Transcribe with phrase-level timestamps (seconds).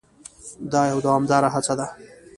[0.71, 1.87] دا یوه دوامداره هڅه ده.